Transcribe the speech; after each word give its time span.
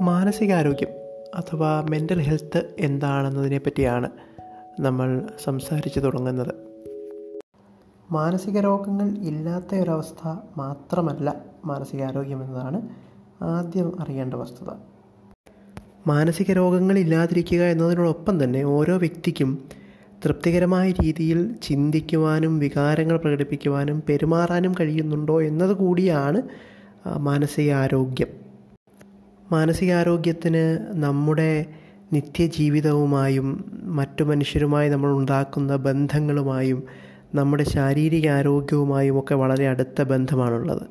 മാനസികാരോഗ്യം 0.00 0.88
അഥവാ 1.34 1.86
mental 1.90 2.20
health 2.20 2.74
എന്താണെന്നതിനെ 2.78 3.58
പറ്റിയാണ് 3.58 4.10
നമ്മൾ 4.80 5.28
സംസാരിച്ചു 5.44 6.00
തുടങ്ങുന്നത്. 6.00 6.54
മാനസിക 8.10 8.60
രോഗങ്ങൾ 8.60 9.08
ഇല്ലാത്ത 9.08 9.74
ഒരവസ്ഥ 9.74 10.36
മാത്രമല്ല 10.56 11.34
മാനസികാരോഗ്യം 11.64 12.44
എന്നതാണ് 12.44 12.88
ആദ്യം 13.42 14.00
അറിയേണ്ട 14.00 14.34
വസ്തുത. 14.34 14.68
മാനസിക 16.06 16.52
രോഗങ്ങൾ 16.52 16.98
ഇല്ലാതിരിക്കുക 16.98 17.62
എന്നതിനോടൊപ്പം 17.62 18.44
തന്നെ 18.44 18.62
ഓരോ 18.62 18.96
വ്യക്തിക്കും 18.96 19.64
തൃപ്തികരമായ 20.24 20.90
രീതിയിൽ 20.90 21.54
ചിന്തിക്കുവാനും 21.62 22.58
വികാരങ്ങൾ 22.58 23.16
പ്രകടിപ്പിക്കുവാനും 23.16 24.02
പെരുമാറാനും 24.08 24.74
കഴിയുന്നുണ്ടോ 24.80 25.42
എന്നത് 25.42 25.76
കൂടിയാണ് 25.76 26.42
മാനസികാരോഗ്യം. 27.16 28.49
മാനസികാരോഗ്യത്തിന് 29.52 30.78
നമ്മുടെ 30.90 31.66
നിത്യജീവിതവുമായും 32.12 33.64
മറ്റു 33.84 34.24
മനുഷ്യരുമായി 34.24 34.88
നമ്മൾ 34.88 35.12
ഉണ്ടാക്കുന്ന 35.12 35.76
ബന്ധങ്ങളുമായും 35.76 36.82
നമ്മുടെ 37.34 37.64
ശാരീരിക 37.64 38.28
ആരോഗ്യവുമായും 38.28 39.18
ഒക്കെ 39.18 39.34
വളരെ 39.34 39.68
അടുത്ത 39.68 40.02
ബന്ധമാണുള്ളത്. 40.02 40.82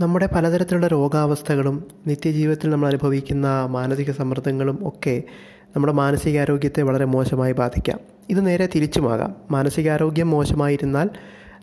നമ്മുടെ 0.00 0.28
പലതരത്തിലുള്ള 0.34 0.86
രോഗാവസ്ഥകളും 0.86 1.84
നിത്യജീവിതത്തിൽ 2.06 2.70
നമ്മൾ 2.70 2.88
അനുഭവിക്കുന്ന 2.88 3.66
മാനസിക 3.66 4.10
സമ്മർദ്ദങ്ങളും 4.10 4.78
ഒക്കെ 4.82 5.22
നമ്മുടെ 5.76 5.92
മാനസികാരോഗ്യത്തെ 5.92 6.82
വളരെ 6.82 7.04
മോശമായി 7.04 7.52
ബാധിക്കാം. 7.52 7.98
ഇത് 8.30 8.46
നേരെ 8.46 8.68
തിരിച്ചുമാകാം. 8.74 9.34
മാനസികാരോഗ്യം 9.50 10.30
മോശമായിരുന്നാൽ 10.30 11.10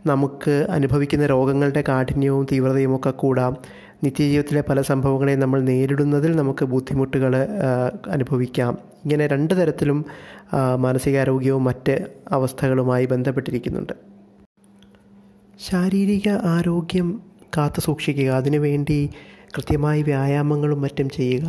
നമുക്ക് 0.05 0.67
അനുഭവിക്കുന്ന 0.69 1.25
രോഗങ്ങളുടെ 1.25 1.83
കാഠിന്യവും 1.87 2.47
തീവ്രതയും 2.51 2.95
ഒക്കെ 2.95 3.09
കൂടാം. 3.09 3.57
നിത്യജീവിതത്തിലെ 4.03 4.61
പല 4.61 4.81
സംഭവങ്ങളെയും 4.81 5.39
നമ്മൾ 5.39 5.59
നേരിടുന്നതിൽ 5.61 6.35
നമുക്ക് 6.35 6.65
ബുദ്ധിമുട്ടുകൾ 6.65 7.33
അനുഭവിക്കാം. 8.11 8.73
ഇങ്ങനെ 9.03 9.27
രണ്ട് 9.27 9.53
തരത്തിലും 9.61 10.05
മാനസികാരോഗ്യവും 10.75 11.63
മറ്റ് 11.63 11.95
അവസ്ഥകളുമായി 12.31 13.05
ബന്ധപ്പെട്ടിരിക്കുന്നുണ്ട്. 13.05 13.93
ശാരീരിക 15.59 16.27
ആരോഗ്യം 16.29 17.07
കാത്തു 17.57 17.79
സൂക്ഷിക്കുക 17.79 18.29
അതിനുവേണ്ടി 18.31 18.99
കൃത്യമായി 19.55 20.01
വ്യായാമങ്ങളും 20.01 20.81
മറ്റും 20.81 21.09
ചെയ്യുക 21.09 21.47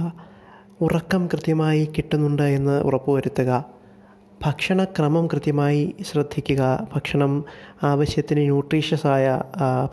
ഉറക്കം 0.81 1.23
കൃത്യമായി 1.27 1.85
കിട്ടുന്നുണ്ട് 1.97 2.47
എന്ന് 2.59 2.77
ഉറപ്പുവരുത്തുക. 2.81 3.78
ഭക്ഷണക്രമം 4.45 5.27
കൃത്യമായി 5.27 5.95
ശ്രദ്ധിക്കുക 6.03 6.89
ഭക്ഷണം 6.95 7.45
ആവശ്യത്തിന് 7.83 8.41
ന്യൂട്രീഷ്യസായ 8.41 9.43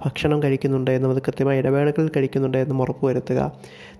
ഭക്ഷണം 0.05 0.43
കഴിക്കുന്നുണ്ട് 0.43 0.91
എന്നും 0.91 1.11
അത് 1.11 1.21
കൃത്യമായ 1.21 1.57
ഇടവേളകളിൽ 1.57 2.11
കഴിക്കുന്നുണ്ട് 2.17 2.57
എന്നും 2.57 2.81
ഉറപ്പുവരുത്തുക. 2.81 3.51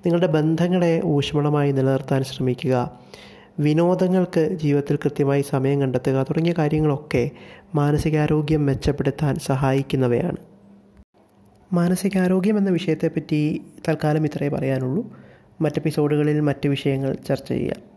നിങ്ങളുടെ 0.05 0.27
ബന്ധങ്ങളെ 0.27 1.01
ഊഷ്മളമായി 1.05 1.71
നിലനിർത്താൻ 1.71 2.23
ശ്രമിക്കുക. 2.23 2.91
വിനോദങ്ങൾക്ക് 3.59 4.57
ജീവിതത്തിൽ 4.61 4.95
കൃത്യമായി 4.95 5.41
സമയം 5.41 5.81
കണ്ടെത്തുക 5.81 6.23
തുടങ്ങിയ 6.23 6.53
കാര്യങ്ങളൊക്കെ 6.57 7.29
മാനസികാരോഗ്യം 7.75 8.65
മെച്ചപ്പെടുത്താൻ 8.65 9.35
സഹായിക്കുന്നവയാണ്. 9.35 10.37
മാനസികാരോഗ്യം 11.73 12.57
എന്ന 12.57 12.69
വിഷയത്തെപ്പറ്റി 12.69 13.61
തൽക്കാലം 13.87 14.25
ഇത്രയേ 14.25 14.49
പറയാനുള്ളൂ. 14.49 15.03
മറ്റെപ്പിസോഡുകളിൽ 15.61 16.39
മറ്റ് 16.39 16.67
വിഷയങ്ങൾ 16.67 17.13
ചർച്ച 17.13 17.47
ചെയ്യാം. 17.47 17.94